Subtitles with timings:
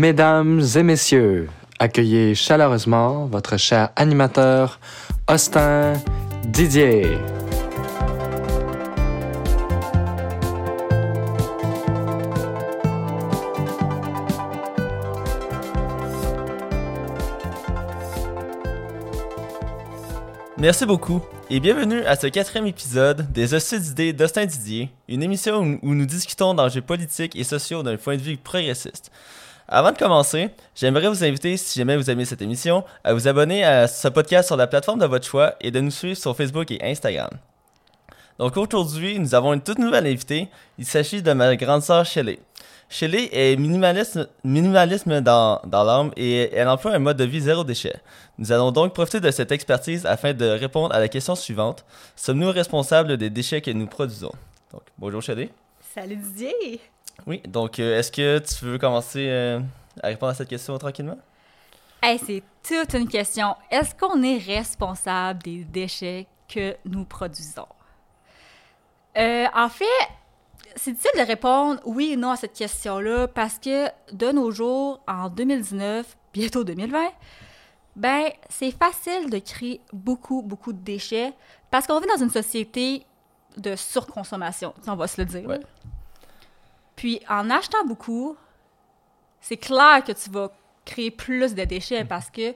[0.00, 1.48] Mesdames et messieurs,
[1.80, 4.78] accueillez chaleureusement votre cher animateur
[5.28, 5.94] Austin
[6.44, 7.18] Didier.
[20.58, 21.20] Merci beaucoup
[21.50, 25.94] et bienvenue à ce quatrième épisode des Hosties d'idées d'Austin Didier, une émission où, où
[25.96, 29.10] nous discutons d'enjeux politiques et sociaux d'un point de vue progressiste.
[29.70, 33.64] Avant de commencer, j'aimerais vous inviter, si jamais vous aimez cette émission, à vous abonner
[33.64, 36.70] à ce podcast sur la plateforme de votre choix et de nous suivre sur Facebook
[36.70, 37.28] et Instagram.
[38.38, 40.48] Donc aujourd'hui, nous avons une toute nouvelle invitée.
[40.78, 42.38] Il s'agit de ma grande sœur Shelley.
[42.88, 47.62] Shelley est minimaliste, minimalisme dans, dans l'âme et elle emploie un mode de vie zéro
[47.62, 47.96] déchet.
[48.38, 51.84] Nous allons donc profiter de cette expertise afin de répondre à la question suivante.
[52.16, 54.32] Sommes-nous responsables des déchets que nous produisons?
[54.72, 55.50] Donc, bonjour Shelley.
[55.94, 56.80] Salut Didier!
[57.28, 59.60] Oui, donc euh, est-ce que tu veux commencer euh,
[60.02, 61.18] à répondre à cette question tranquillement?
[62.02, 63.54] Hey, c'est toute une question.
[63.70, 67.66] Est-ce qu'on est responsable des déchets que nous produisons?
[69.18, 69.84] Euh, en fait,
[70.74, 75.00] c'est difficile de répondre oui et non à cette question-là parce que de nos jours,
[75.06, 77.10] en 2019, bientôt 2020,
[77.96, 81.34] ben, c'est facile de créer beaucoup, beaucoup de déchets
[81.70, 83.04] parce qu'on vit dans une société
[83.58, 85.46] de surconsommation, on va se le dire.
[85.46, 85.60] Ouais.
[86.98, 88.36] Puis en achetant beaucoup,
[89.40, 90.50] c'est clair que tu vas
[90.84, 92.54] créer plus de déchets parce que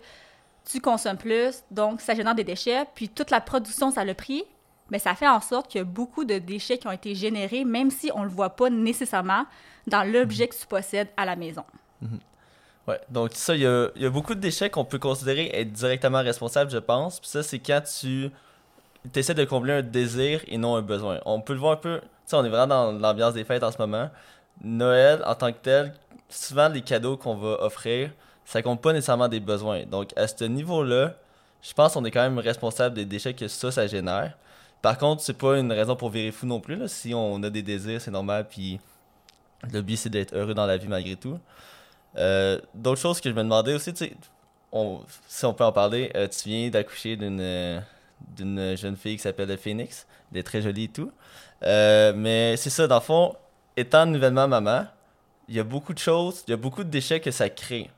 [0.65, 4.43] tu consommes plus, donc ça génère des déchets, puis toute la production, ça le prix,
[4.91, 7.65] mais ça fait en sorte qu'il y a beaucoup de déchets qui ont été générés,
[7.65, 9.47] même si on ne le voit pas nécessairement
[9.87, 11.65] dans l'objet que tu possèdes à la maison.
[12.89, 16.20] Ouais, donc ça, il y y a beaucoup de déchets qu'on peut considérer être directement
[16.20, 17.20] responsables, je pense.
[17.20, 18.29] Puis ça, c'est quand tu
[19.14, 21.20] essaies de combler un désir et non un besoin.
[21.25, 23.62] On peut le voir un peu, tu sais, on est vraiment dans l'ambiance des fêtes
[23.62, 24.11] en ce moment.
[24.62, 25.95] Noël, en tant que tel,
[26.28, 28.11] souvent les cadeaux qu'on va offrir,
[28.45, 29.84] ça compte pas nécessairement des besoins.
[29.86, 31.14] Donc à ce niveau-là,
[31.62, 34.36] je pense qu'on est quand même responsable des déchets que ça, ça génère.
[34.83, 36.77] Par contre, c'est pas une raison pour virer fou non plus.
[36.89, 38.46] Si on a des désirs, c'est normal.
[38.51, 38.80] Puis
[39.73, 41.39] le but, c'est d'être heureux dans la vie malgré tout.
[42.17, 44.13] Euh, D'autres choses que je me demandais aussi, tu sais,
[44.73, 47.80] on- si on peut en parler, euh, tu viens d'accoucher d'une euh,
[48.36, 50.06] d'une jeune fille qui s'appelle Phoenix.
[50.30, 51.12] Elle est très jolie et tout.
[51.62, 53.36] Euh, mais c'est ça, dans le fond,
[53.77, 54.86] étant nouvellement maman,
[55.48, 57.90] il y a beaucoup de choses, il y a beaucoup de déchets que ça crée,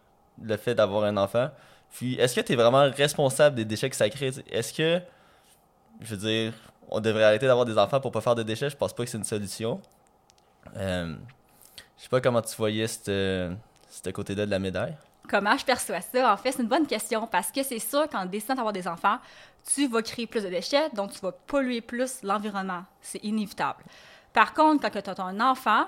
[0.42, 1.50] le fait d'avoir un enfant.
[1.92, 4.32] Puis, est-ce que tu es vraiment responsable des déchets que ça crée?
[4.50, 5.00] Est-ce que,
[6.00, 6.52] je veux dire,
[6.90, 8.70] on devrait arrêter d'avoir des enfants pour pas faire de déchets?
[8.70, 9.80] Je pense pas que c'est une solution.
[10.76, 11.14] Euh,
[11.96, 13.54] je sais pas comment tu voyais euh,
[13.88, 14.96] ce côté-là de la médaille.
[15.28, 16.32] Comment je perçois ça?
[16.32, 19.18] En fait, c'est une bonne question parce que c'est sûr qu'en décidant d'avoir des enfants,
[19.74, 22.84] tu vas créer plus de déchets, donc tu vas polluer plus l'environnement.
[23.00, 23.82] C'est inévitable.
[24.34, 25.86] Par contre, quand tu as un enfant,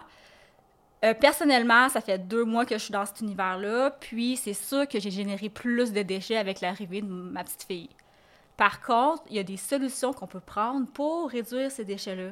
[1.04, 4.88] euh, personnellement, ça fait deux mois que je suis dans cet univers-là, puis c'est sûr
[4.88, 7.91] que j'ai généré plus de déchets avec l'arrivée de ma petite fille.
[8.56, 12.30] Par contre, il y a des solutions qu'on peut prendre pour réduire ces déchets-là.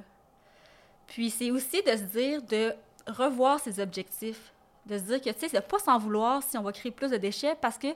[1.06, 2.72] Puis c'est aussi de se dire de
[3.06, 4.53] revoir ses objectifs,
[4.86, 7.10] de se dire que, tu sais, de pas s'en vouloir si on va créer plus
[7.10, 7.88] de déchets parce que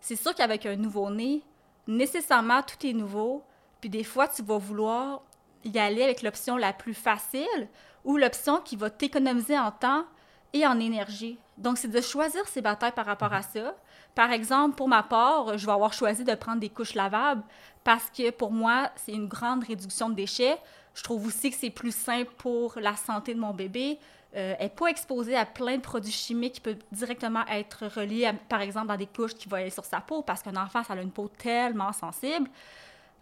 [0.00, 1.42] c'est sûr qu'avec un nouveau-né,
[1.86, 3.42] nécessairement tout est nouveau,
[3.80, 5.22] puis des fois tu vas vouloir
[5.64, 7.68] y aller avec l'option la plus facile
[8.04, 10.04] ou l'option qui va t'économiser en temps
[10.52, 11.38] et en énergie.
[11.56, 13.74] Donc, c'est de choisir ses batailles par rapport à ça.
[14.14, 17.42] Par exemple, pour ma part, je vais avoir choisi de prendre des couches lavables
[17.88, 20.58] parce que pour moi, c'est une grande réduction de déchets.
[20.92, 23.98] Je trouve aussi que c'est plus simple pour la santé de mon bébé.
[24.36, 28.30] Euh, elle n'est pas exposée à plein de produits chimiques qui peuvent directement être reliés,
[28.50, 30.92] par exemple, dans des couches qui vont aller sur sa peau parce qu'un enfant, ça
[30.92, 32.50] a une peau tellement sensible.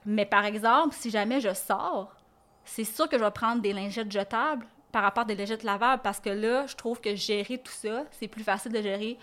[0.04, 2.12] Mais par exemple, si jamais je sors,
[2.64, 6.02] c'est sûr que je vais prendre des lingettes jetables par rapport à des lingettes lavables
[6.02, 9.16] parce que là, je trouve que gérer tout ça, c'est plus facile de gérer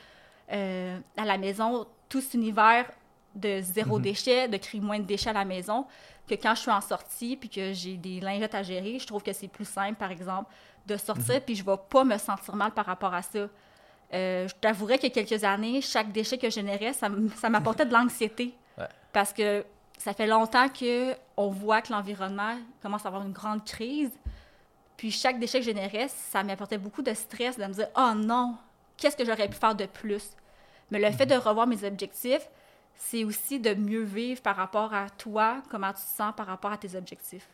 [0.53, 2.89] euh, à la maison tout cet univers
[3.35, 5.85] de zéro déchet, de créer moins de déchets à la maison
[6.27, 9.23] que quand je suis en sortie puis que j'ai des lingettes à gérer, je trouve
[9.23, 10.51] que c'est plus simple, par exemple,
[10.85, 13.47] de sortir puis je vais pas me sentir mal par rapport à ça.
[14.13, 17.85] Euh, je t'avouerais qu'il y a quelques années, chaque déchet que je générais, ça m'apportait
[17.85, 18.55] de l'anxiété.
[18.75, 18.87] Ouais.
[19.11, 19.63] Parce que
[19.99, 24.09] ça fait longtemps que on voit que l'environnement commence à avoir une grande crise.
[24.97, 28.13] Puis chaque déchet que je générais, ça m'apportait beaucoup de stress de me dire Oh
[28.15, 28.57] non,
[28.97, 30.31] qu'est-ce que j'aurais pu faire de plus?
[30.91, 32.49] Mais le fait de revoir mes objectifs,
[32.95, 36.71] c'est aussi de mieux vivre par rapport à toi, comment tu te sens par rapport
[36.71, 37.47] à tes objectifs.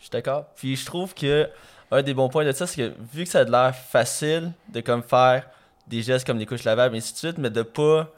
[0.00, 0.46] Je suis d'accord.
[0.56, 1.48] Puis je trouve que
[1.90, 4.80] un des bons points de ça, c'est que vu que ça a l'air facile de
[4.80, 5.46] comme faire
[5.86, 8.08] des gestes comme les couches lavables, et ainsi de suite, mais de pas,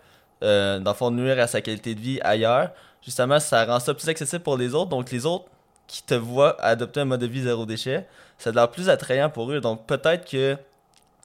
[0.42, 2.70] euh, dans nuire à sa qualité de vie ailleurs,
[3.04, 4.90] justement, ça rend ça plus accessible pour les autres.
[4.90, 5.46] Donc les autres
[5.88, 8.06] qui te voient adopter un mode de vie zéro déchet,
[8.38, 9.60] ça a l'air plus attrayant pour eux.
[9.60, 10.56] Donc peut-être que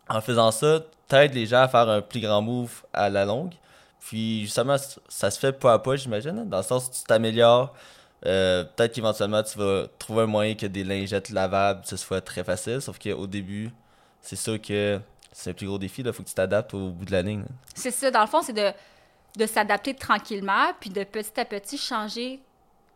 [0.09, 3.53] en faisant ça, t'aides les gens à faire un plus grand move à la longue.
[4.07, 4.77] Puis justement,
[5.09, 7.73] ça se fait pas à pas, j'imagine, dans le sens où tu t'améliores.
[8.25, 12.45] Euh, peut-être qu'éventuellement, tu vas trouver un moyen que des lingettes lavables, ce soit très
[12.45, 12.81] facile.
[12.81, 13.69] Sauf qu'au début,
[14.21, 15.01] c'est sûr que
[15.33, 16.03] c'est un plus gros défi.
[16.03, 17.43] Il faut que tu t'adaptes au bout de la ligne.
[17.75, 18.09] C'est ça.
[18.09, 18.71] Dans le fond, c'est de,
[19.35, 22.39] de s'adapter tranquillement, puis de petit à petit changer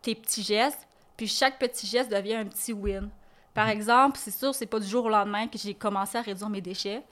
[0.02, 0.88] tes petits gestes.
[1.18, 3.10] Puis chaque petit geste devient un petit win.
[3.54, 3.74] Par mhm.
[3.74, 6.62] exemple, c'est sûr, c'est pas du jour au lendemain que j'ai commencé à réduire mes
[6.62, 7.04] déchets.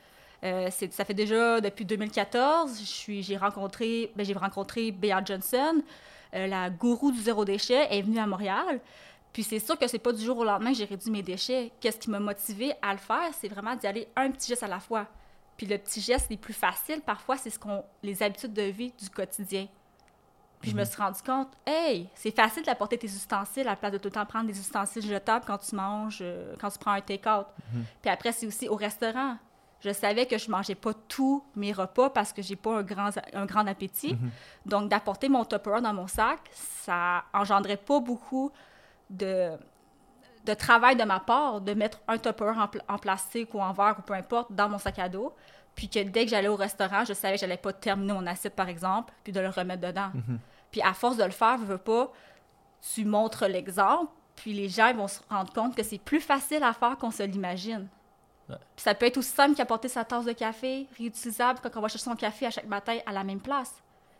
[0.44, 5.82] Euh, ça fait déjà depuis 2014, j'ai rencontré, ben, j'ai rencontré Bea Johnson,
[6.34, 8.80] euh, la gourou du zéro déchet, est venue à Montréal.
[9.34, 11.72] Puis c'est sûr que c'est pas du jour au lendemain que j'ai réduit mes déchets.
[11.80, 14.68] Qu'est-ce qui m'a motivé à le faire, c'est vraiment d'y aller un petit geste à
[14.68, 15.08] la fois.
[15.58, 18.94] Puis le petit geste les plus faciles, parfois, c'est ce qu'on les habitudes de vie
[18.98, 19.68] du quotidien.
[20.62, 20.88] Puis je me mhm.
[20.88, 24.14] suis rendu compte, hey, c'est facile d'apporter tes ustensiles à la place de tout le
[24.14, 27.46] temps prendre des ustensiles jetables quand tu manges, euh, quand tu prends un take-out.
[27.74, 27.84] Mhm.
[28.02, 29.38] Puis après, c'est aussi au restaurant.
[29.82, 33.12] Je savais que je mangeais pas tous mes repas parce que j'ai pas un grand,
[33.34, 34.14] un grand appétit.
[34.14, 34.32] Mhm.
[34.66, 38.52] Donc, d'apporter mon Tupperware dans mon sac, ça engendrait pas beaucoup
[39.10, 39.52] de,
[40.46, 44.02] de travail de ma part de mettre un Tupperware en, plastique ou en verre ou
[44.02, 45.34] peu importe dans mon sac à dos.
[45.76, 48.56] Puis que dès que j'allais au restaurant, je savais que j'allais pas terminer mon assiette,
[48.56, 50.12] par exemple, puis de le remettre dedans.
[50.14, 50.40] Mhm.
[50.72, 52.12] Puis à force de le faire, je veux pas,
[52.94, 56.74] tu montres l'exemple, puis les gens vont se rendre compte que c'est plus facile à
[56.74, 57.88] faire qu'on se l'imagine
[58.78, 62.06] ça peut être aussi simple qu'apporter sa tasse de café réutilisable quand on va chercher
[62.06, 63.74] son café à chaque matin à la même place.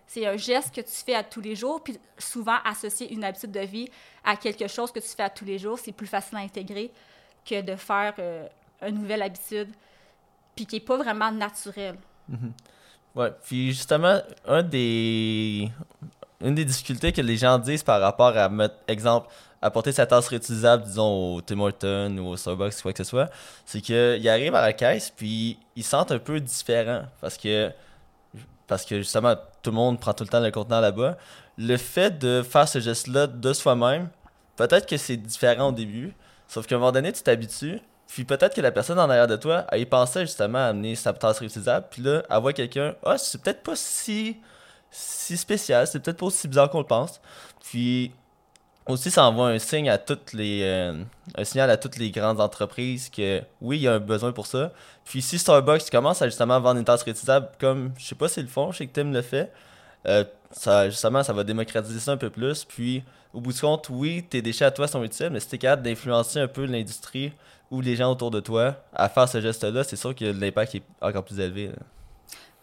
[0.08, 3.52] C'est un geste que tu fais à tous les jours, puis souvent associer une habitude
[3.52, 3.88] de vie
[4.24, 6.92] à quelque chose que tu fais à tous les jours, c'est plus facile à intégrer
[7.46, 8.48] que de faire euh,
[8.82, 9.70] une nouvelle habitude,
[10.56, 11.98] puis qui n'est pas vraiment naturelle.
[12.28, 12.54] Mhm.
[13.16, 15.70] Ouais, puis justement, un des...
[16.42, 19.28] une des difficultés que les gens disent par rapport à mettre, exemple,
[19.62, 23.30] apporter sa tasse réutilisable, disons, au Tim Hortons ou au Starbucks, quoi que ce soit,
[23.66, 27.04] c'est qu'il arrive à la caisse, puis il sentent un peu différent.
[27.20, 27.72] Parce que,
[28.68, 31.18] parce que justement, tout le monde prend tout le temps le contenant là-bas.
[31.58, 34.10] Le fait de faire ce geste-là de soi-même,
[34.56, 36.14] peut-être que c'est différent au début,
[36.48, 37.82] sauf qu'à un moment donné, tu t'habitues.
[38.08, 40.96] Puis peut-être que la personne en arrière de toi, elle y pensait justement à amener
[40.96, 41.88] sa tasse réutilisable.
[41.92, 44.38] Puis là, elle voit quelqu'un, ah, c'est peut-être pas si,
[44.92, 47.22] si spécial, c'est peut-être pas aussi bizarre qu'on le pense.
[47.64, 48.12] Puis
[48.88, 51.04] aussi, ça envoie un signe à toutes les euh,
[51.36, 54.48] un signal à toutes les grandes entreprises que oui, il y a un besoin pour
[54.48, 54.74] ça.
[55.06, 58.42] Puis si Starbucks commence à justement vendre une tasse réutilisable comme je sais pas si
[58.42, 59.52] le font, je sais que Tim le fait,
[60.08, 62.66] euh, ça justement ça va démocratiser ça un peu plus.
[62.66, 63.04] Puis
[63.34, 65.84] au bout du compte, oui, tes déchets à toi sont utiles, mais si t'es capable
[65.84, 67.32] d'influencer un peu l'industrie
[67.70, 70.84] ou les gens autour de toi à faire ce geste-là, c'est sûr que l'impact est
[71.02, 71.72] encore plus élevé.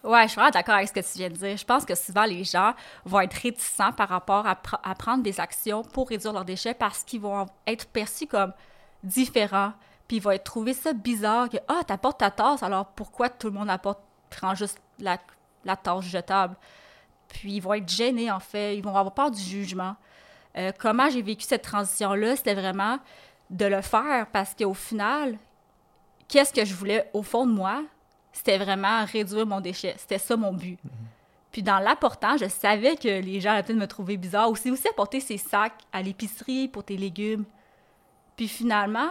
[0.07, 1.57] Ouais, je suis vraiment d'accord avec ce que tu viens de dire.
[1.57, 2.75] Je pense que souvent les gens
[3.05, 4.55] vont être réticents par rapport à,
[4.95, 8.53] prendre des actions pour réduire leurs déchets parce qu'ils vont être perçus comme
[9.03, 9.73] différents.
[10.07, 13.49] Puis ils vont être trouver ça bizarre que ah, t'apportes ta tasse, alors pourquoi tout
[13.49, 13.99] le monde apporte
[14.31, 15.19] prend juste la,
[15.65, 16.55] la tasse jetable?
[17.27, 19.97] Puis ils vont être gênés en fait, ils vont avoir peur du jugement.
[20.57, 23.01] Euh, comment j'ai vécu cette transition-là, c'était vraiment
[23.51, 25.37] de le faire parce qu'au final,
[26.29, 27.83] qu'est-ce que je voulais au fond de moi?
[28.37, 29.95] C'était vraiment réduire mon déchet.
[29.97, 30.79] C'était ça mon but.
[31.53, 34.51] Puis dans l'apportant, je savais que les gens allaient peut-être me trouver bizarre.
[34.51, 37.47] Aussi, aussi apporter ses sacs à l'épicerie pour tes légumes.
[38.37, 39.09] Puis finalement,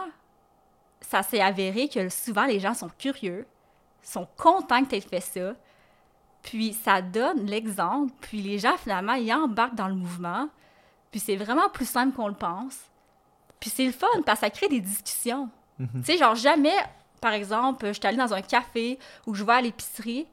[1.00, 3.46] ça s'est avéré que souvent les gens sont curieux,
[4.00, 5.54] sont contents que tu aies fait ça.
[6.42, 8.12] Puis ça donne l'exemple.
[8.20, 10.48] Puis les gens, finalement, ils embarquent dans le mouvement.
[11.10, 12.78] Puis c'est vraiment plus simple qu'on le pense.
[13.58, 15.50] Puis c'est le fun parce que ça crée des discussions.
[15.80, 15.88] Mhm.
[15.96, 16.76] Tu sais, genre jamais
[17.26, 20.28] par exemple, je suis dans un café ou je vais à l'épicerie,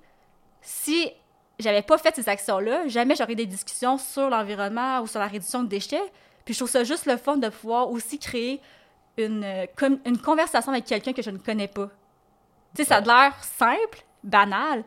[0.62, 1.10] si
[1.58, 5.64] j'avais pas fait ces actions-là, jamais j'aurais des discussions sur l'environnement ou sur la réduction
[5.64, 6.04] de déchets.
[6.46, 8.62] Puis je trouve ça juste le fun de pouvoir aussi créer
[9.18, 9.44] une,
[10.06, 11.88] une conversation avec quelqu'un que je ne connais pas.
[12.76, 14.84] Tu sais, ça a l'air simple, banal,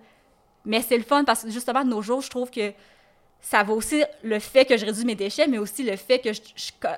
[0.64, 2.72] mais c'est le fun parce que justement, de nos jours, je trouve que
[3.40, 6.30] ça va aussi le fait que je réduis mes déchets, mais aussi le fait que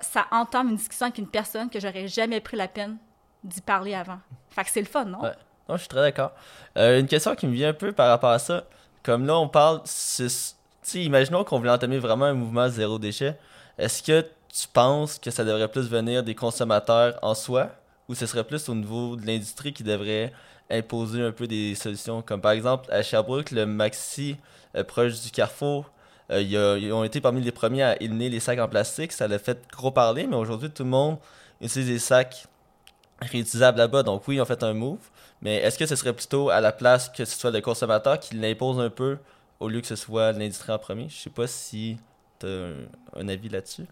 [0.03, 2.99] ça entame une discussion avec une personne que j'aurais jamais pris la peine
[3.45, 4.19] d'y parler avant.
[4.51, 5.23] Fait que c'est le fun, non?
[5.69, 6.33] Non, je suis très d'accord.
[6.77, 8.65] Euh, une question qui me vient un peu par rapport à ça.
[9.03, 9.83] Comme là, on parle.
[10.83, 13.39] Tu imaginons qu'on voulait entamer vraiment un mouvement zéro déchet.
[13.77, 17.71] Est-ce que tu penses que ça devrait plus venir des consommateurs en soi
[18.09, 20.33] ou ce serait plus au niveau de l'industrie qui devrait
[20.71, 22.23] imposer un peu des solutions?
[22.23, 24.37] Comme par exemple, à Sherbrooke, le Maxi
[24.75, 25.91] euh, proche du Carrefour,
[26.31, 29.13] euh, ils ont été parmi les premiers à éliminer les sacs en plastique.
[29.13, 31.19] Ça l'a fait gros parler, mais aujourd'hui, tout le monde
[31.61, 32.47] utilise des sacs
[33.21, 34.03] réutilisable là-bas.
[34.03, 34.99] Donc oui, ils ont fait un move.
[35.43, 38.35] Mais est-ce que ce serait plutôt à la place que ce soit le consommateur qui
[38.35, 39.19] l'impose un peu
[39.61, 41.09] au lieu que ce soit l'industrie en premier?
[41.09, 41.99] Je sais pas si
[42.41, 42.71] tu as
[43.17, 43.87] un, avis là-dessus.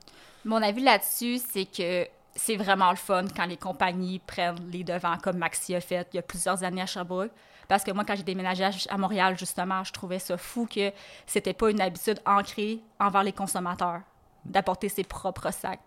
[0.44, 5.16] Mon avis là-dessus, c'est que c'est vraiment le fun quand les compagnies prennent les devants
[5.18, 7.32] comme Maxi a fait il y a plusieurs années à Sherbrooke.
[7.68, 10.92] Parce que moi, quand j'ai déménagé à, Montréal, justement, je trouvais ça fou que
[11.26, 14.02] c'était pas une habitude ancrée envers les consommateurs
[14.44, 15.80] d'apporter ses propres sacs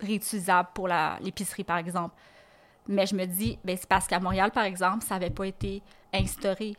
[0.00, 0.88] réutilisables pour
[1.20, 2.14] l'épicerie, par exemple.
[2.86, 5.82] Mais je me dis, ben, c'est parce qu'à Montréal, par exemple, ça n'avait pas été
[6.12, 6.76] instauré.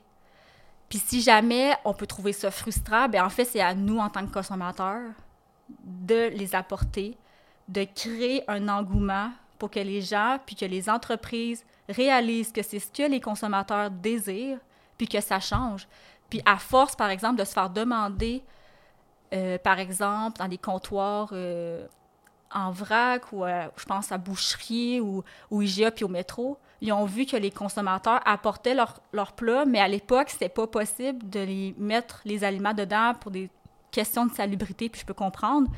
[0.90, 4.10] Puis si jamais on peut trouver ça frustrant, ben en fait, c'est à nous, en
[4.10, 5.12] tant que consommateurs,
[5.84, 7.18] de les apporter,
[7.68, 12.80] de créer un engouement pour que les gens, puis que les entreprises réalisent que c'est
[12.80, 14.60] ce que les consommateurs désirent,
[14.98, 15.88] puis que ça change.
[16.30, 18.44] Puis à force, par exemple, de se faire demander,
[19.34, 21.88] euh, par exemple, dans des comptoirs euh,
[22.54, 26.92] en vrac ou euh, je pense à Boucherie ou, ou IGA puis au métro, ils
[26.94, 31.30] ont vu que les consommateurs apportaient leurs leur plats, mais à l'époque, c'était pas possible
[31.30, 33.50] de les mettre les aliments dedans pour des
[33.92, 35.70] questions de salubrité, puis je peux comprendre.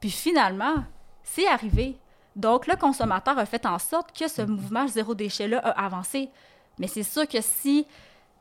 [0.00, 0.84] Puis finalement,
[1.22, 1.96] c'est arrivé.
[2.36, 6.30] Donc, le consommateur a fait en sorte que ce mouvement zéro déchet-là a avancé.
[6.78, 7.86] Mais c'est sûr que si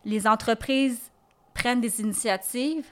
[0.05, 1.11] les entreprises
[1.53, 2.85] prennent des initiatives,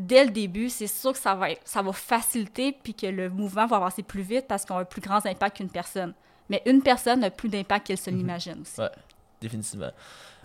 [0.00, 3.28] dès le début, c'est sûr que ça va, être- ça va faciliter puis que le
[3.30, 6.14] mouvement va avancer plus vite parce qu'on a un plus grand impact qu'une personne.
[6.48, 8.80] Mais une personne a plus d'impact qu'elle se l'imagine aussi.
[8.80, 8.90] Ouais,
[9.40, 9.90] définitivement.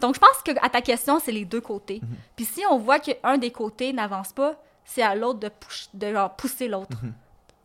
[0.01, 2.01] Donc, je pense que à ta question, c'est les deux côtés.
[2.35, 6.11] Puis si on voit qu'un des côtés n'avance pas, c'est à l'autre de, push- de
[6.13, 6.97] genre, pousser l'autre.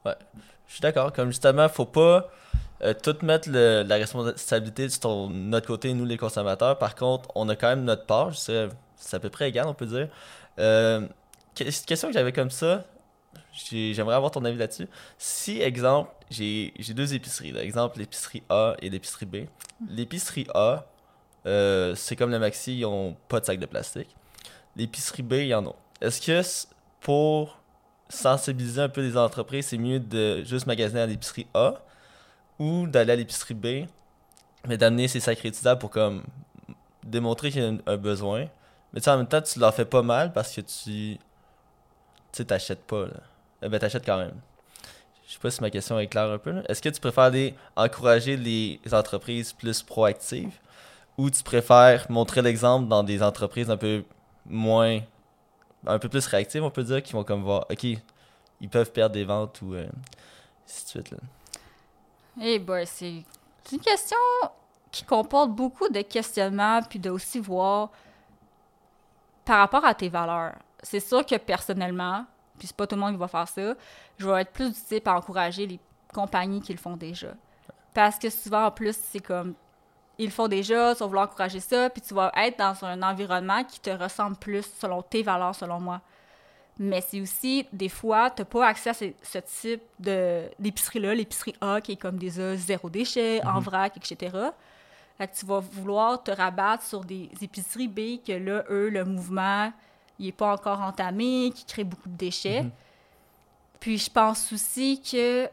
[0.07, 0.13] Je
[0.75, 1.13] suis d'accord.
[1.13, 2.31] Comme justement, faut pas
[2.83, 6.79] euh, tout mettre le- la responsabilité ton- notre côté, nous les consommateurs.
[6.79, 8.31] Par contre, on a quand même notre part.
[8.31, 10.09] Je c'est à peu près égal, on peut dire.
[10.59, 11.07] Euh,
[11.65, 12.85] que- question que j'avais comme ça,
[13.53, 14.87] j'ai- j'aimerais avoir ton avis là-dessus.
[15.19, 17.53] Si, exemple, j'ai deux épiceries.
[17.53, 17.63] là.
[17.63, 19.37] Exemple, l'épicerie A et l'épicerie B.
[19.89, 20.85] L'épicerie A,
[21.47, 24.15] euh, c'est comme le Maxi, ils ont pas de sac de plastique.
[24.77, 25.75] L'épicerie B, il y en a.
[26.01, 26.43] Est-ce que
[27.01, 27.59] pour
[28.09, 31.75] sensibiliser un peu les entreprises, c'est mieux de juste magasiner à l'épicerie A
[32.59, 33.87] ou d'aller à l'épicerie B,
[34.67, 36.23] mais d'amener ces sacs réutilisables pour comme
[37.05, 38.47] démontrer qu'il y a un, un besoin?
[38.93, 41.19] Mais tu sais, en même temps, tu leur fais pas mal parce que tu.
[42.33, 43.21] Tu sais, t'achètes pas, là.
[43.63, 44.35] Eh ben, t'achètes quand même.
[45.27, 46.63] Je sais pas si ma question est claire un peu.
[46.69, 50.59] Est-ce que tu préfères les, encourager les entreprises plus proactives
[51.19, 54.05] ou tu préfères montrer l'exemple dans des entreprises un peu
[54.47, 55.01] moins.
[55.87, 59.15] un peu plus réactives, on peut dire, qui vont comme voir, ok, ils peuvent perdre
[59.15, 59.87] des ventes ou euh,
[60.67, 61.19] ainsi de suite, là?
[62.41, 63.23] Eh ben, c'est
[63.65, 64.17] c'est une question
[64.91, 67.91] qui comporte beaucoup de questionnements, puis de aussi voir
[69.45, 70.55] par rapport à tes valeurs.
[70.83, 72.25] C'est sûr que personnellement,
[72.59, 73.75] puis c'est pas tout le monde qui va faire ça,
[74.19, 75.81] je vais être plus du type à encourager les
[76.13, 77.29] compagnies qui le font déjà.
[77.95, 79.55] Parce que souvent, en plus, c'est comme
[80.19, 83.03] ils le font déjà, tu vas vouloir encourager ça, puis tu vas être dans un
[83.03, 86.01] environnement qui te ressemble plus selon tes valeurs, selon moi.
[86.79, 91.15] Mais c'est aussi, des fois, tu n'as pas accès à ce, ce type de- d'épicerie-là,
[91.15, 94.37] l'épicerie A, qui est comme déjà zéro déchet, en vrac, etc.
[95.19, 99.05] Fait que tu vas vouloir te rabattre sur des épiceries B que là, eux, le
[99.05, 99.73] mouvement,
[100.21, 102.67] il n'est pas encore entamé, qui crée beaucoup de déchets.
[103.81, 105.49] Puis je pense aussi que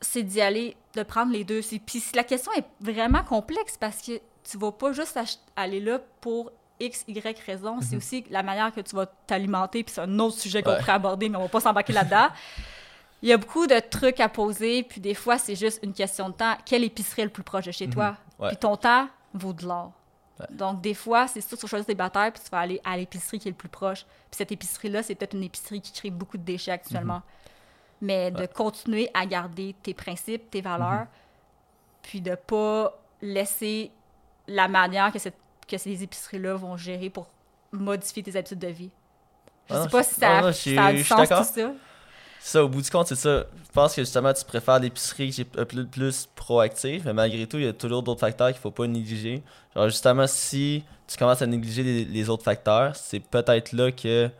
[0.00, 1.60] c'est d'y aller, de prendre les deux.
[1.84, 5.18] Puis la question est vraiment complexe parce que tu vas pas juste
[5.54, 7.80] aller là pour X, Y raison.
[7.82, 9.84] C'est aussi la manière que tu vas t'alimenter.
[9.84, 10.78] Puis c'est un autre sujet qu'on Ouais.
[10.80, 12.28] pourrait aborder, mais on va pas s'embarquer là-dedans.
[13.22, 14.82] Il y a beaucoup de trucs à poser.
[14.82, 16.56] Puis des fois, c'est juste une question de temps.
[16.64, 18.16] Quelle épicerie est le plus proche de chez toi?
[18.38, 18.48] Ouais.
[18.48, 19.92] Puis ton temps vaut de l'or.
[20.40, 20.56] Ouais.
[20.56, 22.96] Donc, des fois, c'est sûr, tu vas choisir tes batailles, puis tu vas aller à
[22.96, 24.04] l'épicerie qui est le plus proche.
[24.04, 27.22] Puis cette épicerie-là, c'est peut-être une épicerie qui crée beaucoup de déchets actuellement.
[28.02, 31.06] Mais de continuer à garder tes principes, tes valeurs,
[32.02, 33.90] puis de pas laisser
[34.48, 35.36] la manière que, cette,
[35.68, 37.26] que ces épiceries-là vont gérer pour
[37.72, 38.90] modifier tes habitudes de vie.
[39.68, 41.28] Je Ah sais non, pas si ça, ah non, si suis- ça a du sens,
[41.28, 41.72] tout ça.
[42.42, 43.44] Ça, au bout du compte, c'est ça.
[43.66, 47.46] Je pense que justement, tu préfères l'épicerie qui est un peu plus proactive, mais malgré
[47.46, 49.42] tout, il y a toujours d'autres facteurs qu'il faut pas négliger.
[49.76, 54.30] Genre, justement, si tu commences à négliger les, les autres facteurs, c'est peut-être là que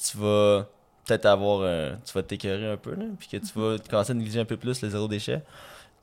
[0.00, 0.66] tu vas
[1.06, 4.14] peut-être avoir un- tu vas t'écœurer un peu, là, puis que tu vas commencer à
[4.14, 5.42] négliger un peu plus le zéro déchet.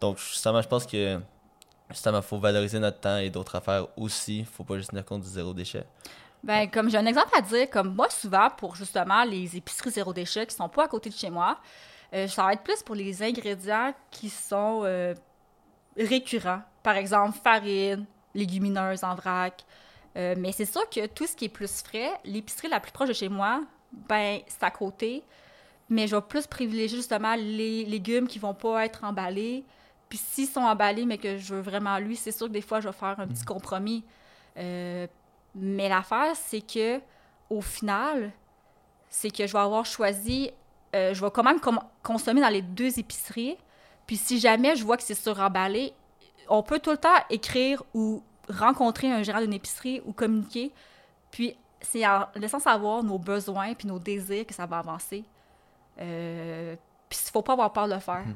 [0.01, 1.19] Donc, justement, je pense que
[1.91, 4.43] justement, faut valoriser notre temps et d'autres affaires aussi.
[4.45, 5.85] Faut pas juste tenir compte du zéro déchet.
[6.45, 10.13] Ben, comme j'ai un exemple à dire, comme moi, souvent, pour justement les épiceries zéro
[10.13, 11.57] déchet qui sont pas à côté de chez moi,
[12.13, 15.15] euh, ça va être plus pour les ingrédients qui sont euh,
[15.97, 16.61] récurrents.
[16.83, 19.65] Par exemple, farine, légumineuses en vrac.
[20.17, 23.07] Euh, mais c'est sûr que tout ce qui est plus frais, l'épicerie la plus proche
[23.09, 23.63] de chez moi,
[24.07, 25.23] ben, c'est à côté.
[25.89, 29.65] Mais je vais plus privilégier justement les légumes qui vont pas être emballés.
[30.09, 32.81] Puis s'ils sont emballés, mais que je veux vraiment lui, c'est sûr que des fois,
[32.81, 34.03] je vais faire un petit compromis.
[34.57, 35.07] Euh,
[35.55, 36.99] mais l'affaire, c'est que
[37.49, 38.31] au final,
[39.09, 40.51] c'est que je vais avoir choisi,
[40.95, 43.57] euh, je vais quand même com- consommer dans les deux épiceries.
[44.07, 45.93] Puis si jamais je vois que c'est suremballé,
[46.49, 50.71] on peut tout le temps écrire ou rencontrer un gérant d'une épicerie ou communiquer.
[51.31, 55.23] Puis c'est en laissant savoir nos besoins puis nos désirs que ça va avancer.
[55.99, 56.75] Euh,
[57.09, 58.25] puis il faut pas avoir peur de le faire.
[58.25, 58.35] Hmm.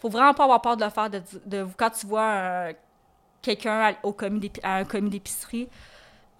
[0.00, 1.10] faut vraiment pas avoir peur de le faire.
[1.10, 2.68] De, de- quand tu vois
[3.42, 5.68] quelqu'un au commis à un commis d'épicerie,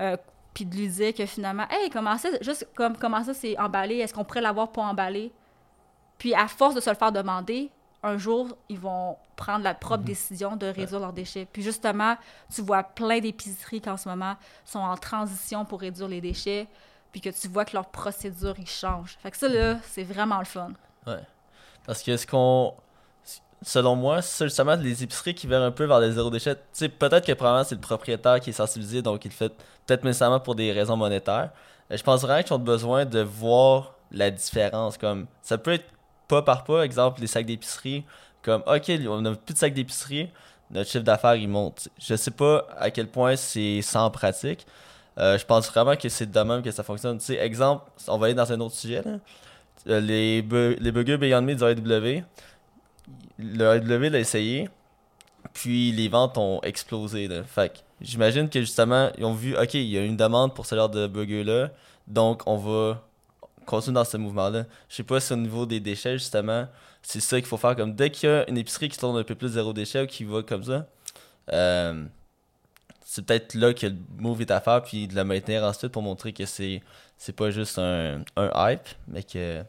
[0.01, 0.17] euh,
[0.55, 3.97] puis de lui dire que finalement, hey, comment ça, juste comme, comment ça c'est emballé,
[3.97, 5.33] est-ce qu'on pourrait l'avoir pas emballé?
[6.19, 7.71] Puis à force de se le faire demander,
[8.03, 11.47] un jour, ils vont prendre la propre décision de réduire leurs déchets.
[11.51, 12.17] Puis justement,
[12.55, 16.69] tu vois plein d'épiceries qui en ce moment sont en transition pour réduire les déchets,
[17.13, 19.17] puis que tu vois que leur procédure, ils changent.
[19.23, 20.71] Fait que ça, là, c'est vraiment le fun.
[21.85, 22.75] Parce que ce qu'on.
[23.63, 26.57] Selon moi, c'est justement les épiceries qui verront un peu vers le zéro déchet.
[26.99, 29.53] Peut-être que probablement c'est le propriétaire qui est sensibilisé, donc il le fait
[29.87, 31.51] peut-être nécessairement pour des raisons monétaires.
[31.91, 34.99] Euh, Je pense vraiment qu'ils ont besoin de voir la différence.
[34.99, 35.87] Comme ça peut être
[36.29, 38.05] pas par pas, exemple les sacs d'épicerie.
[38.43, 40.31] Comme ok, on n'a plus de sacs d'épicerie,
[40.71, 41.89] notre chiffre d'affaires il monte.
[41.99, 44.67] Je sais pas à quel point c'est sans pratique.
[45.19, 47.19] Euh, je pense vraiment que c'est de même que ça fonctionne.
[47.19, 49.13] Tu sais, exemple, on va aller dans un autre sujet là.
[49.89, 52.25] Euh, les, bu- les Beyond Meat du AEW,
[53.39, 54.69] le AEW l'a essayé,
[55.53, 57.29] puis les ventes ont explosé.
[57.29, 57.43] Là.
[58.01, 60.89] J'imagine que justement, ils ont vu, OK, il y a une demande pour ce genre
[60.89, 61.71] de burger-là,
[62.07, 63.03] donc on va
[63.65, 64.65] continuer dans ce mouvement-là.
[64.89, 66.67] Je sais pas si au niveau des déchets, justement,
[67.03, 67.77] c'est ça qu'il faut faire.
[67.77, 70.07] Comme dès qu'il y a une épicerie qui tourne un peu plus zéro déchet ou
[70.07, 70.87] qui va comme ça,
[71.53, 72.05] euh,
[73.05, 76.03] c'est peut-être là que le move est à faire, puis de le maintenir ensuite pour
[76.03, 76.83] montrer que c'est
[77.19, 79.63] c'est pas juste un, un hype, mais que.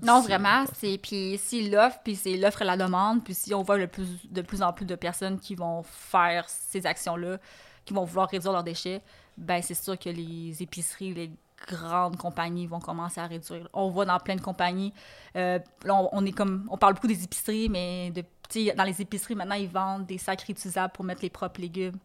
[0.00, 3.62] Non, vraiment, c'est puis si l'offre, puis c'est l'offre et la demande, puis si on
[3.62, 7.38] voit le plus, de plus en plus de personnes qui vont faire ces actions-là,
[7.84, 9.02] qui vont vouloir réduire leurs déchets,
[9.36, 11.30] ben c'est sûr que les épiceries, les
[11.68, 13.68] grandes compagnies vont commencer à réduire.
[13.72, 14.92] On voit dans plein de compagnies,
[15.36, 18.24] euh, là, on, on est comme, on parle beaucoup des épiceries, mais de,
[18.74, 21.98] dans les épiceries maintenant ils vendent des sacs réutilisables pour mettre les propres légumes.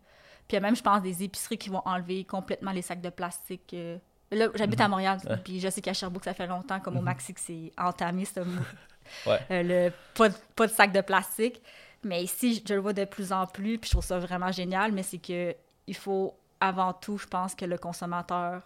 [0.47, 3.01] Puis il y a même, je pense, des épiceries qui vont enlever complètement les sacs
[3.01, 3.73] de plastique.
[3.73, 3.97] euh.
[4.31, 5.37] Là, j'habite à Montréal, Ouais.
[5.37, 8.39] puis je sais qu'à Sherbrooke, ça fait longtemps, comme au Maxi, que c'est entamé, ce
[9.25, 9.39] Ouais.
[9.51, 11.61] euh, le, pas, de, pas de sac de plastique.
[12.03, 14.91] Mais ici, je le vois de plus en plus, puis je trouve ça vraiment génial,
[14.91, 15.55] mais c'est que
[15.87, 18.61] il faut avant tout, je pense, que le consommateur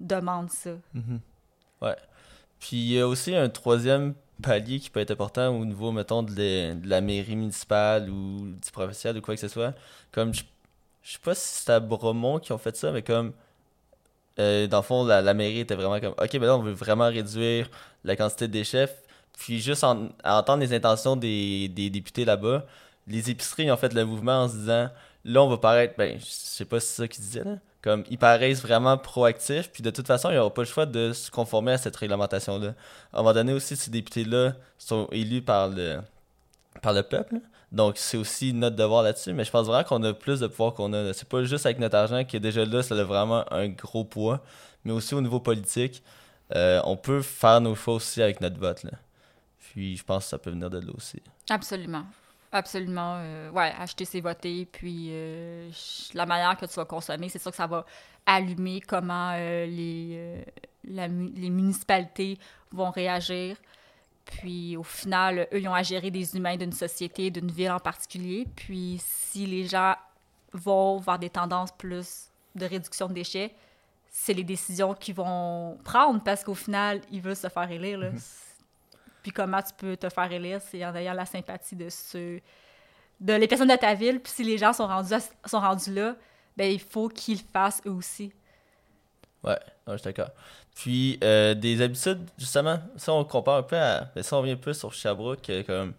[0.00, 0.70] demande ça.
[0.94, 1.20] Mhm.
[1.80, 1.96] Ouais.
[2.60, 6.22] Puis il y a aussi un troisième palier qui peut être important au niveau, mettons,
[6.22, 9.74] de, la- de la mairie municipale ou du provincial ou quoi que ce soit.
[10.12, 10.42] Comme, je,
[11.02, 13.32] je sais pas si c'est à Bromont qui ont fait ça, mais comme,
[14.38, 17.08] euh, dans le fond, la, mairie était vraiment comme, ok, ben là, on veut vraiment
[17.08, 17.70] réduire
[18.04, 18.94] la quantité de déchets.
[19.38, 22.64] Puis juste en, à entendre les intentions des, des députés là-bas,
[23.06, 24.88] les épiceries ont fait le mouvement en se disant,
[25.24, 27.58] là, on va paraître, ben, je sais pas si c'est ça qu'ils disaient, là.
[27.82, 31.12] Comme, ils paraissent vraiment proactifs, puis de toute façon, ils n'auront pas le choix de
[31.12, 32.74] se conformer à cette réglementation-là.
[33.12, 36.00] À un moment donné aussi, ces députés-là sont élus par le,
[36.82, 37.36] par le peuple,
[37.76, 40.72] donc c'est aussi notre devoir là-dessus, mais je pense vraiment qu'on a plus de pouvoir
[40.74, 41.12] qu'on a.
[41.12, 44.04] C'est pas juste avec notre argent qui est déjà là, ça a vraiment un gros
[44.04, 44.40] poids,
[44.84, 46.02] mais aussi au niveau politique,
[46.54, 48.92] euh, on peut faire nos choix aussi avec notre vote, là.
[49.58, 51.22] Puis je pense que ça peut venir de là aussi.
[51.50, 52.04] Absolument.
[52.50, 53.16] Absolument.
[53.18, 54.66] euh, ouais, acheter, c'est voter.
[54.70, 55.68] Puis euh,
[56.14, 57.84] la manière que tu vas consommer, c'est sûr que ça va
[58.24, 60.44] allumer comment euh, les,
[60.84, 62.38] les municipalités
[62.72, 63.56] vont réagir.
[64.26, 67.78] Puis au final, eux, ils ont à gérer des humains d'une société, d'une ville en
[67.78, 68.46] particulier.
[68.56, 69.94] Puis si les gens
[70.52, 73.54] vont vers des tendances plus de réduction de déchets,
[74.08, 77.98] c'est les décisions qu'ils vont prendre parce qu'au final, ils veulent se faire élire.
[77.98, 78.10] là.
[79.22, 82.40] Puis comment tu peux te faire élire, c'est en ayant la sympathie de ceux,
[83.20, 84.20] de les personnes de ta ville.
[84.20, 86.16] Puis si les gens sont rendus, à- sont rendus là,
[86.56, 88.32] ben il faut qu'ils le fassent eux aussi.
[89.44, 90.30] Ouais, non, je suis d'accord.
[90.76, 94.08] Puis, euh, des habitudes, justement, ça, on compare un peu à.
[94.14, 95.48] ben, ça, on vient plus sur Sherbrooke.
[95.50, 95.94] euh, comme,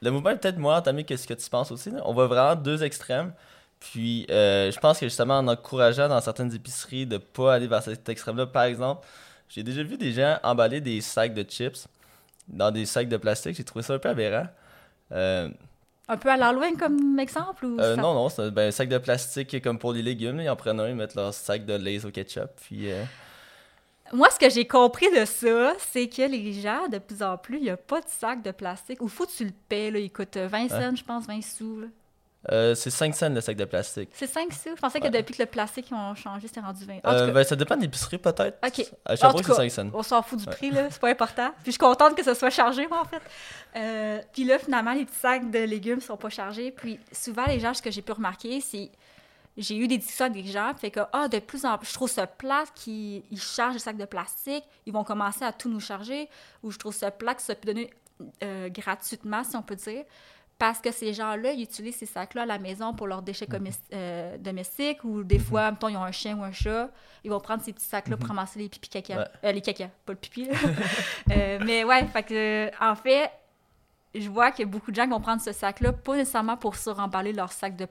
[0.00, 1.90] le mouvement est peut-être moins entamé que ce que tu penses aussi.
[1.90, 2.00] là?
[2.04, 3.32] On voit vraiment deux extrêmes.
[3.80, 7.82] Puis, euh, je pense que justement, en encourageant dans certaines épiceries de pas aller vers
[7.82, 9.06] cet extrême-là, par exemple,
[9.48, 11.86] j'ai déjà vu des gens emballer des sacs de chips
[12.48, 13.56] dans des sacs de plastique.
[13.56, 14.46] J'ai trouvé ça un peu aberrant.
[15.12, 15.48] Euh,
[16.08, 18.70] Un peu à l'Halloween comme exemple ou euh, ça- non, non, c'est un, ben, un
[18.70, 20.40] sac de plastique comme pour les légumes.
[20.40, 22.50] Ils en prennent un, ils mettent leur sac de Lay's au ketchup.
[22.62, 23.02] Puis, euh,
[24.12, 27.56] Moi, ce que j'ai compris de ça, c'est que les gens, de plus en plus,
[27.58, 29.00] il n'y a pas de sac de plastique.
[29.02, 29.98] Ou faut que tu le paies, là.
[29.98, 31.80] Il coûte 20 cents, je pense, 20 sous.
[31.80, 31.86] là.
[32.52, 34.08] euh, c'est 5 cents le sac de plastique.
[34.12, 34.68] C'est 5 sous.
[34.76, 35.10] Je pensais que Ouais.
[35.10, 36.94] depuis que le plastique ils ont changé, c'était rendu 20.
[36.98, 38.58] En tout Euh, cas, ben, ça dépend de l'épicerie, peut-être.
[38.64, 38.86] OK.
[39.04, 39.90] À Sherbrooke, tout c'est cas, 5 cents.
[39.92, 40.52] On s'en fout du Ouais.
[40.54, 40.86] prix, là.
[40.88, 41.48] C'est pas important.
[41.64, 43.22] Puis je suis contente que ce soit chargé, moi, en fait.
[43.76, 46.70] Euh, puis là, finalement, les petits sacs de légumes sont pas chargés.
[46.70, 48.90] Puis souvent, les gens, ce que j'ai pu remarquer, c'est.
[49.56, 51.94] J'ai eu des discussions avec des gens, fait que, ah, de plus en plus, je
[51.94, 55.70] trouve ça plate qu'ils ils chargent les sacs de plastique, ils vont commencer à tout
[55.70, 56.28] nous charger,
[56.62, 57.90] ou je trouve ça plate que ça peut donner
[58.42, 60.04] euh, gratuitement, si on peut dire.
[60.58, 63.78] Parce que ces gens-là, ils utilisent ces sacs-là à la maison pour leurs déchets commis-
[63.92, 66.90] euh, domestiques ou des fois, mettons, ils ont un chien ou un chat,
[67.24, 69.18] ils vont prendre ces petits sacs-là pour ramasser les pipis caca.
[69.18, 69.24] Ouais.
[69.44, 70.48] Euh, les caca, pas le pipi.
[71.28, 73.30] mais ouais, fait que, en fait,
[74.14, 77.52] je vois a beaucoup de gens vont prendre ce sac-là, pas nécessairement pour suremballer leur
[77.52, 77.86] sac de,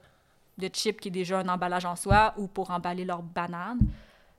[0.58, 3.80] de chips qui est déjà un emballage en soi ou pour emballer leur banane.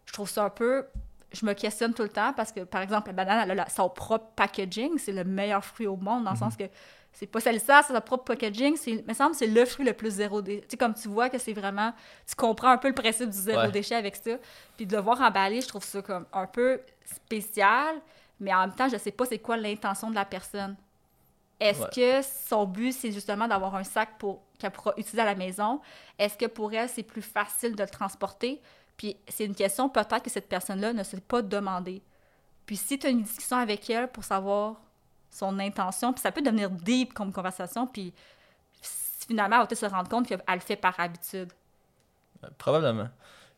[0.07, 0.87] Je trouve ça un peu.
[1.33, 3.69] Je me questionne tout le temps parce que, par exemple, la banane, elle a la-
[3.69, 4.97] son propre packaging.
[4.99, 6.65] C'est le meilleur fruit au monde dans le sens que
[7.13, 8.77] c'est pas celle ça, c'est sa propre packaging.
[8.87, 10.61] Il me semble que c'est le fruit le plus zéro déchet.
[10.63, 11.93] Tu sais, comme tu vois que c'est vraiment.
[12.27, 13.71] Tu comprends un peu le principe du zéro Ouais.
[13.73, 14.33] déchet avec ça.
[14.77, 17.97] Puis de le voir emballé, je trouve ça comme un peu spécial,
[18.41, 20.77] mais en même temps, je sais pas c'est quoi l'intention de la personne.
[21.61, 21.89] Est-ce Ouais.
[22.23, 25.81] que son but, c'est justement d'avoir un sac pour, qu'elle pourra utiliser à la maison?
[26.19, 28.61] Est-ce que pour elle, c'est plus facile de le transporter?
[28.97, 32.03] Puis c'est une question peut-être que cette personne-là ne s'est pas demandé.
[32.67, 34.77] Puis si tu as une discussion avec elle pour savoir
[35.31, 38.13] son intention, puis ça peut devenir deep comme conversation, puis
[38.83, 41.53] finalement, elle va se rendre compte qu'elle le fait par habitude.
[42.43, 43.09] Ouais, Probablement.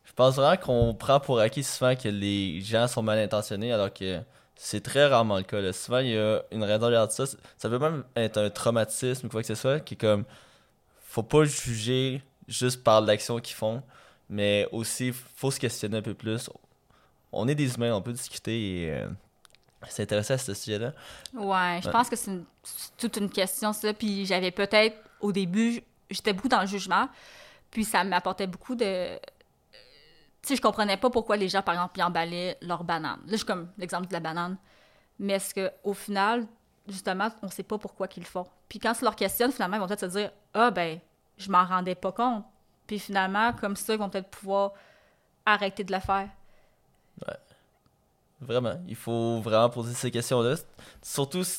[0.03, 3.93] Je pense vraiment qu'on prend pour acquis souvent que les gens sont mal intentionnés alors
[3.93, 4.21] que
[4.61, 5.61] c'est très rarement le cas.
[5.61, 5.71] là.
[5.71, 7.25] Souvent, il y a une raison derrière ça.
[7.25, 10.25] Ça peut même être un traumatisme ou quoi que ce soit qui est comme.
[11.05, 13.81] Faut pas juger juste par l'action qu'ils font,
[14.29, 16.49] mais aussi, faut se questionner un peu plus.
[17.31, 19.07] On est des humains, on peut discuter et euh,
[19.87, 20.93] s'intéresser à ce sujet-là.
[21.33, 21.93] Ouais, je Ouais.
[21.93, 22.39] pense que c'est
[22.97, 23.93] toute une question, ça.
[23.93, 27.07] Puis j'avais peut-être, au début, j'étais beaucoup dans le jugement.
[27.71, 29.17] Puis ça m'apportait beaucoup de.
[30.41, 33.19] Tu sais, je comprenais pas pourquoi les gens, par exemple, ils emballaient leurs bananes.
[33.25, 34.57] Là, je suis comme l'exemple de la banane.
[35.19, 36.47] Mais est-ce qu'au final,
[36.87, 38.45] justement, on sait pas pourquoi qu'ils le font?
[38.69, 40.99] Puis quand tu leur questionnes, finalement, ils vont peut-être se dire Ah, ben,
[41.37, 42.45] je m'en rendais pas compte.
[42.87, 44.73] Puis finalement, comme ça, ils vont peut-être pouvoir
[45.45, 46.29] arrêter de le faire.
[48.41, 48.81] Vraiment.
[48.87, 50.55] Il faut vraiment poser ces questions-là.
[51.01, 51.49] Surtout, tu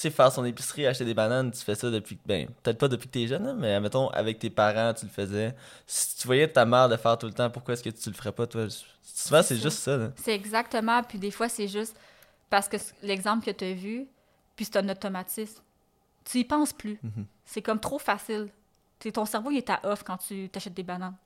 [0.00, 2.18] sais, faire son épicerie, acheter des bananes, tu fais ça depuis.
[2.26, 5.10] Ben, peut-être pas depuis que t'es jeune, hein, mais mettons, avec tes parents, tu le
[5.10, 5.54] faisais.
[5.86, 8.14] Si tu voyais ta mère le faire tout le temps, pourquoi est-ce que tu le
[8.14, 8.66] ferais pas, toi?
[9.02, 10.10] Souvent, c'est juste ça, là.
[10.16, 11.02] C'est exactement.
[11.02, 11.96] Puis des fois, c'est juste
[12.50, 14.06] parce que l'exemple que tu as vu,
[14.56, 15.62] puis c'est un automatisme.
[16.24, 16.98] Tu y penses plus.
[17.02, 17.26] Mhm.
[17.44, 18.48] C'est comme trop facile.
[19.12, 21.16] Ton cerveau, il est à off quand tu t'achètes des bananes.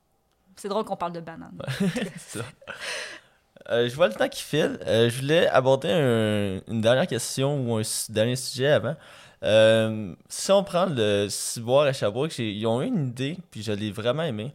[0.56, 1.56] C'est drôle qu'on parle de bananes.
[1.78, 2.44] C'est ça.
[3.70, 4.78] Euh, je vois le temps qui file.
[4.86, 8.96] Euh, je voulais aborder un- une dernière question ou un dernier sujet avant.
[9.42, 13.72] Euh, si on prend le ciboire à Sherbrooke, ils ont eu une idée, puis je
[13.72, 14.52] l'ai vraiment aimé.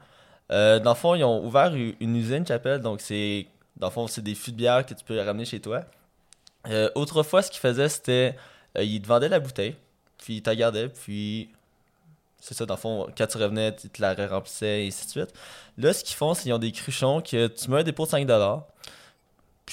[0.50, 3.48] Dans le fond, ils ont ouvert u- une usine chapelle, donc c'est
[3.78, 5.82] dans le fond, c'est des fûts de bière que tu peux ramener chez toi.
[6.96, 8.36] Autrefois, ce qu'ils faisaient, c'était
[8.80, 9.76] ils te vendaient la bouteille,
[10.20, 11.50] puis ils te gardaient, puis
[12.40, 15.12] c'est ça, dans le fond, quand tu revenais, ils te la remplissaient, et ainsi de
[15.12, 15.34] suite.
[15.78, 18.12] Là, ce qu'ils font, c'est qu'ils ont des cruchons que tu mets un dépôt de
[18.12, 18.64] 5$,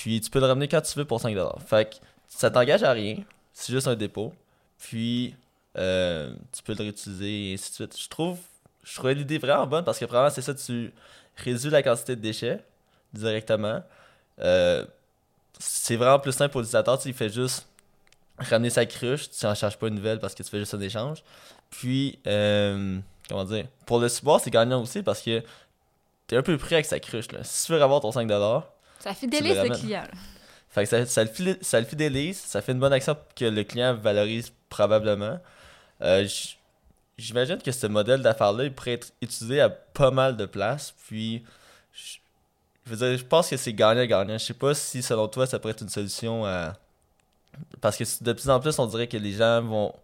[0.01, 1.61] puis tu peux le ramener quand tu veux pour 5$.
[1.67, 3.17] Fait que ça t'engage à rien,
[3.53, 4.33] c'est juste un dépôt,
[4.79, 5.35] puis
[5.77, 8.01] euh, tu peux le réutiliser, et ainsi de suite.
[8.01, 8.39] Je trouve,
[8.83, 10.91] je trouvais l'idée vraiment bonne parce que vraiment, c'est ça, tu
[11.37, 12.65] réduis la quantité de déchets
[13.13, 13.83] directement.
[14.39, 14.87] Euh,
[15.59, 17.67] c'est vraiment plus simple pour l'utilisateur, tu il fait juste
[18.39, 20.81] ramener sa cruche, tu n'en charges pas une nouvelle parce que tu fais juste un
[20.81, 21.23] échange.
[21.69, 25.43] Puis, euh, comment dire, pour le support, c'est gagnant aussi parce que
[26.27, 27.27] t'es un peu pris avec sa cruche.
[27.43, 28.63] Si tu veux avoir ton 5$,
[29.01, 30.05] Ça fidélise le client.
[30.69, 33.65] fait que ça, ça, le ça le fidélise, ça fait une bonne action que le
[33.65, 35.39] client valorise probablement.
[36.03, 36.27] Euh,
[37.19, 40.95] J'imagine que ce modèle d'affaires-là, il pourrait être utilisé à pas mal de places.
[41.07, 41.45] Puis,
[41.93, 42.17] je
[42.87, 44.39] je veux dire, je pense que c'est gagnant-gagnant.
[44.39, 46.79] Je sais pas si, selon toi, ça pourrait être une solution à.
[47.83, 49.95] Parce que de plus en plus, on dirait que les gens vont.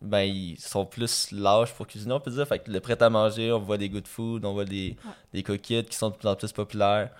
[0.00, 2.46] Ben, ils sont plus lâches pour cuisiner, on peut dire.
[2.46, 5.12] Fait que le prêt à manger, on voit des good food, on voit des, Ouais.
[5.34, 7.10] des coquillettes qui sont de plus en plus populaires.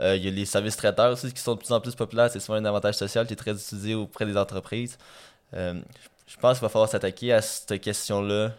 [0.00, 2.30] Euh, Il y a les services traiteurs aussi qui sont de plus en plus populaires.
[2.30, 4.98] C'est souvent un avantage social qui est très utilisé auprès des entreprises.
[5.54, 5.80] Euh,
[6.26, 8.52] je pense qu'il va falloir s'attaquer à cette question-là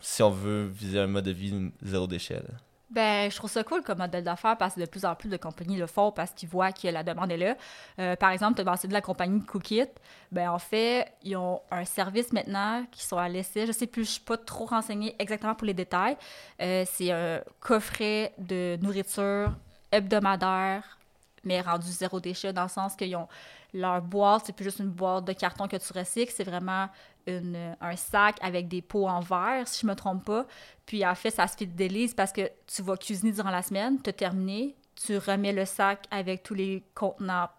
[0.00, 2.42] si on veut viser un mode de vie zéro déchet.
[2.90, 5.36] Ben, je trouve ça cool comme modèle d'affaires parce que de plus en plus de
[5.36, 7.54] compagnies le font parce qu'ils voient que la demande est là.
[7.98, 9.90] Euh, par exemple, tu as mentionné la compagnie Cookit.
[10.32, 13.66] Ben, en fait, ils ont un service maintenant qui sont à l'essai.
[13.66, 16.16] Je sais plus, je suis pas trop renseignée exactement pour les détails.
[16.58, 19.52] C'est un coffret de nourriture
[19.92, 20.98] hebdomadaire,
[21.44, 23.28] mais rendu zéro déchet dans le sens qu'ils ont
[23.74, 26.88] leur boîte, c'est plus juste une boîte de carton que tu recycles, c'est vraiment
[27.26, 30.46] un sac avec des pots en verre, si je me trompe pas.
[30.86, 34.08] Puis en fait, ça se fidélise parce que tu vas cuisiner durant la semaine, tu
[34.08, 37.50] as terminé, tu remets le sac avec tous les contenants.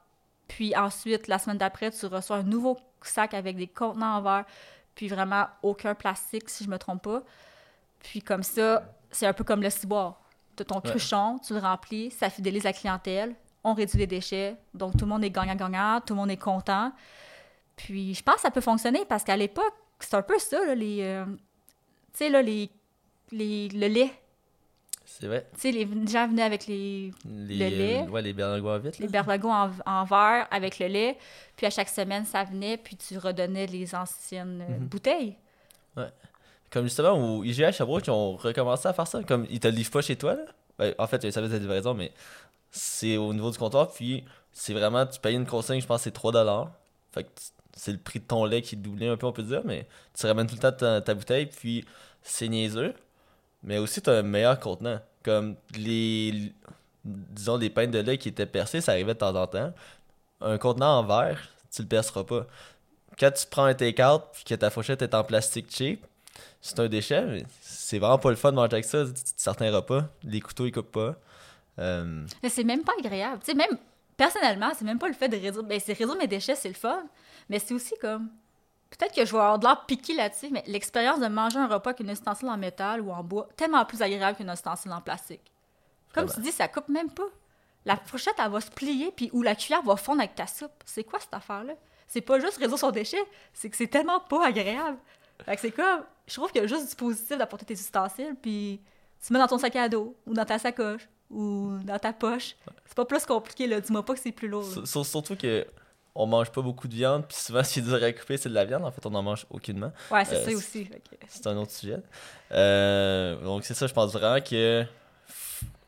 [0.48, 4.46] Puis ensuite, la semaine d'après, tu reçois un nouveau sac avec des contenants en verre,
[4.96, 7.22] puis vraiment aucun plastique, si je me trompe pas.
[8.00, 10.20] Puis comme ça, c'est un peu comme le ciboire.
[10.60, 10.90] Tu as ton Ouais.
[10.90, 15.08] cruchon, tu le remplis, ça fidélise la clientèle, on réduit les déchets, donc tout le
[15.08, 16.92] monde est gagnant-gagnant, tout le monde est content.
[17.76, 20.76] Puis je pense que ça peut fonctionner parce qu'à l'époque, c'est un peu ça, là,
[20.76, 21.26] les, euh,
[22.12, 22.70] Tu sais, là, les,
[23.32, 24.12] les, le lait.
[25.06, 25.48] C'est vrai.
[25.56, 28.04] Tu sais, les gens venaient avec les, Les, Le lait.
[28.04, 29.08] euh, ouais, les berlingots les
[29.50, 31.18] en, en verre avec le lait.
[31.56, 34.88] Puis à chaque semaine, ça venait, puis tu redonnais les anciennes euh, Mhm.
[34.88, 35.38] bouteilles.
[36.72, 39.24] Comme justement, au IGA Sherbrooke, ils ont recommencé à faire ça.
[39.24, 40.44] Comme ils te livrent pas chez toi, là.
[40.78, 42.14] Ben, en fait, il y a un service de livraison, mais
[42.72, 43.90] c'est au niveau du comptoir.
[43.92, 46.68] Puis c'est vraiment, tu payes une consigne, je pense c'est 3$.
[47.12, 47.30] Fait que
[47.76, 49.62] c'est le prix de ton lait qui est doublé un peu, on peut dire.
[49.66, 51.86] Mais tu ramènes tout le temps ta, bouteille, puis
[52.22, 52.94] c'est niaiseux.
[53.64, 55.00] Mais aussi, tu as un meilleur contenant.
[55.24, 56.54] Comme les,
[57.04, 59.74] disons, des pintes de lait qui étaient percées, ça arrivait de temps en temps.
[60.42, 62.46] Un contenant en verre, tu le perceras pas.
[63.20, 66.06] Quand tu prends un take-out, puis que ta fourchette est en plastique cheap,
[66.62, 69.04] c'est un déchet, mais c'est vraiment pas le fun de manger avec ça.
[69.36, 71.16] Certains repas, les couteaux ils coupent pas.
[71.80, 73.40] Euh, Mais c'est même pas agréable.
[73.40, 73.78] Tu sais, même
[74.18, 75.64] personnellement, c'est même pas le fait de réduire.
[75.64, 77.04] Ben, c'est réduire mes déchets, c'est le fun.
[77.50, 78.30] Mais c'est aussi comme.
[78.90, 81.92] Peut-être que je vais avoir de l'air piqué là-dessus, mais l'expérience de manger un repas
[81.92, 85.52] avec une ustensile en métal ou en bois, tellement plus agréable qu'une ustensile en plastique.
[86.14, 86.44] Comme Vraiment.
[86.44, 87.28] tu dis, ça coupe même pas.
[87.86, 90.72] La fourchette, elle va se plier, puis ou la cuillère va fondre avec ta soupe.
[90.86, 91.74] C'est quoi cette affaire-là?
[92.08, 93.24] C'est pas juste réduire son déchet,
[93.54, 94.98] c'est que c'est tellement pas agréable.
[95.46, 96.04] Fait que c'est comme.
[96.30, 98.80] Je trouve qu'il y a juste du positif d'apporter tes ustensiles, puis
[99.26, 102.56] tu mets dans ton sac à dos, ou dans ta sacoche, ou dans ta poche.
[102.86, 103.82] C'est pas plus compliqué, là.
[103.82, 104.66] Dis-moi pas que c'est plus lourd.
[104.86, 105.66] surtout que
[106.16, 108.50] on mange pas beaucoup de viande, puis souvent ce qui est dur à couper, c'est
[108.50, 108.84] de la viande.
[108.86, 109.92] En fait, on en mange aucunement.
[110.12, 110.90] Ouais, c'est Euh, ça aussi.
[111.28, 112.00] C'est un autre sujet.
[112.52, 114.86] Euh, donc c'est ça, je pense vraiment que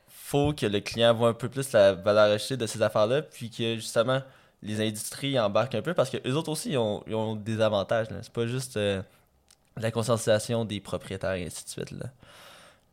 [0.10, 3.50] faut que le client voit un peu plus la valeur ajoutée de ces affaires-là, puis
[3.50, 4.22] que justement
[4.64, 7.60] les industries embarquent un peu parce que eux autres aussi ils ont, ils ont des
[7.60, 8.08] avantages.
[8.22, 9.02] C'est pas juste euh,
[9.78, 11.92] la conscientisation des propriétaires et ainsi de suite.
[11.92, 12.08] Là.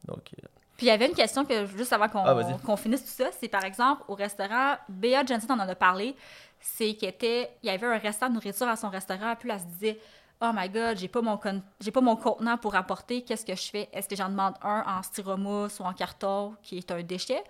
[0.07, 3.11] Donc euh, Puis il y avait une question que juste avant qu'on Ah, finisse tout
[3.23, 6.15] ça, c'est par exemple au restaurant, Bea Jensen en a parlé,
[6.61, 9.55] c'est qu'il était, il y avait un restant de nourriture à son restaurant, puis là,
[9.57, 10.01] elle se disait
[10.41, 13.57] Oh my god, j'ai pas mon con- j'ai pas mon contenant pour apporter, qu'est-ce que
[13.57, 13.89] je fais?
[13.93, 17.43] Est-ce que j'en demande un en styromousse ou en carton qui est un déchet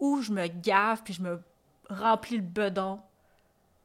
[0.00, 1.40] ou je me gave puis je me
[1.88, 2.98] remplis le bedon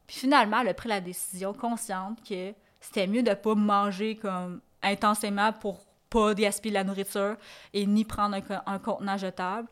[0.08, 4.60] Puis finalement, elle a pris la décision consciente que c'était mieux de pas manger comme
[4.84, 7.36] intensément pour pas gaspiller la nourriture
[7.74, 9.68] et ni prendre un, un contenant jetable,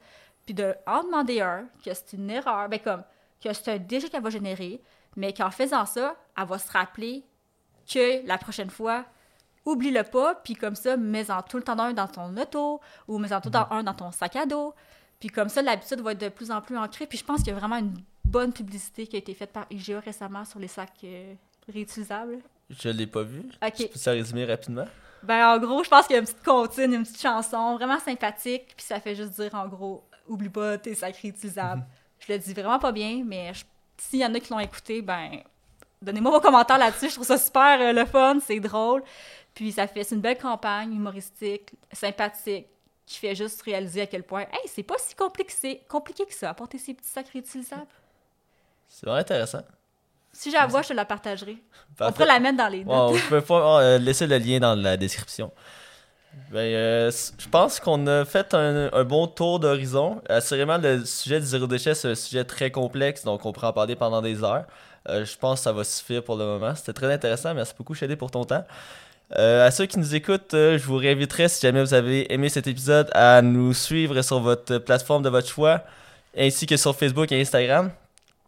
[0.45, 3.03] puis de en demander un, que c'est une erreur, ben comme
[3.41, 4.81] que c'est un déchet qu'elle va générer,
[5.15, 7.23] mais qu'en faisant ça, elle va se rappeler
[7.91, 9.05] que la prochaine fois,
[9.65, 13.41] oublie-le pas, puis comme ça, mets-en tout le temps un dans ton auto ou mets-en
[13.41, 14.73] tout le temps un dans ton sac à dos.
[15.19, 17.07] Puis comme ça, l'habitude va être de plus en plus ancrée.
[17.07, 19.65] Puis je pense qu'il y a vraiment une bonne publicité qui a été faite par
[19.69, 21.33] IGA récemment sur les sacs euh,
[21.71, 22.39] réutilisables.
[22.69, 23.43] Je l'ai pas vu.
[23.63, 23.73] OK.
[23.79, 24.87] Je peux ça résumer rapidement?
[25.23, 27.99] Ben, en gros, je pense qu'il y a une petite comptine, une petite chanson vraiment
[27.99, 31.85] sympathique, puis ça fait juste dire, en gros, oublie pas tes sacs réutilisables.
[32.19, 33.63] je le dis vraiment pas bien, mais je-
[33.97, 35.41] s'il y en a qui l'ont écouté, ben,
[36.01, 37.09] donnez-moi vos commentaires là-dessus.
[37.09, 39.03] Je trouve ça super euh, le fun, c'est drôle.
[39.53, 42.67] Puis ça fait, c'est une belle campagne humoristique, sympathique,
[43.05, 46.49] qui fait juste réaliser à quel point, hey, c'est pas si compliqué, compliqué que ça,
[46.49, 47.85] apporter ces petits sacs réutilisables.
[48.87, 49.61] C'est vraiment intéressant.
[50.37, 51.57] Si je la vois, je te la partagerai.
[51.57, 52.13] On Parfait.
[52.13, 53.15] pourrait la mettre dans les notes.
[53.15, 55.51] Je peux pas euh, laisser le lien dans la description.
[56.51, 60.21] Ben, euh, je pense qu'on a fait un, un bon tour d'horizon.
[60.27, 63.73] Assurément, le sujet du zéro déchet, c'est un sujet très complexe, donc on pourrait en
[63.73, 64.65] parler pendant des heures.
[65.07, 66.75] Euh, je pense que ça va suffire pour le moment.
[66.75, 67.53] C'était très intéressant.
[67.53, 68.65] Merci beaucoup, Shady, pour ton temps.
[69.37, 72.49] Euh, à ceux qui nous écoutent, euh, je vous réinviterai, si jamais vous avez aimé
[72.49, 75.81] cet épisode, à nous suivre sur votre plateforme de votre choix,
[76.37, 77.91] ainsi que sur Facebook et Instagram.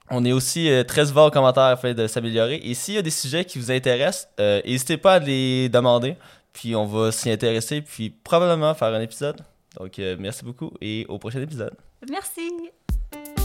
[0.10, 2.62] On est aussi euh, très ouvert aux commentaires afin de s'améliorer.
[2.64, 6.16] Et s'il y a des sujets qui vous intéressent, euh, n'hésitez pas à les demander.
[6.54, 9.42] Puis on va s'y intéresser, puis probablement faire un épisode.
[9.80, 11.74] Donc euh, merci beaucoup et au prochain épisode.
[12.10, 13.37] Merci!